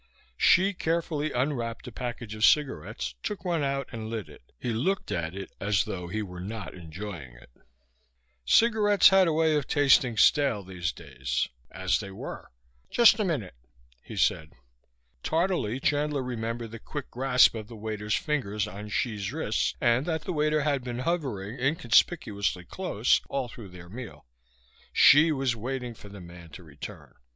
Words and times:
Hsi 0.39 0.73
carefully 0.73 1.31
unwrapped 1.31 1.85
a 1.85 1.91
package 1.91 2.33
of 2.33 2.43
cigarettes, 2.43 3.13
took 3.21 3.45
one 3.45 3.61
out 3.63 3.87
and 3.91 4.09
lit 4.09 4.29
it. 4.29 4.41
He 4.59 4.71
looked 4.73 5.11
at 5.11 5.35
it 5.35 5.51
as 5.59 5.83
though 5.83 6.07
he 6.07 6.23
were 6.23 6.39
not 6.41 6.73
enjoying 6.73 7.33
it; 7.35 7.51
cigarettes 8.43 9.09
had 9.09 9.27
a 9.27 9.31
way 9.31 9.55
of 9.55 9.67
tasting 9.67 10.17
stale 10.17 10.63
these 10.63 10.91
days. 10.91 11.47
As 11.69 11.99
they 11.99 12.09
were. 12.09 12.49
"Just 12.89 13.19
a 13.19 13.23
minute," 13.23 13.53
he 14.01 14.17
said. 14.17 14.49
Tardily 15.21 15.79
Chandler 15.79 16.23
remembered 16.23 16.71
the 16.71 16.79
quick 16.79 17.11
grasp 17.11 17.53
of 17.53 17.67
the 17.67 17.75
waiter's 17.75 18.15
fingers 18.15 18.67
on 18.67 18.89
Hsi's 18.89 19.31
wrist, 19.31 19.75
and 19.79 20.07
that 20.07 20.23
the 20.23 20.33
waiter 20.33 20.61
had 20.61 20.83
been 20.83 20.97
hovering, 21.05 21.59
inconspicuously 21.59 22.65
close, 22.65 23.21
all 23.29 23.47
through 23.49 23.69
their 23.69 23.87
meal. 23.87 24.25
Hsi 24.93 25.31
was 25.31 25.55
waiting 25.55 25.93
for 25.93 26.09
the 26.09 26.21
man 26.21 26.49
to 26.53 26.63
return. 26.63 27.13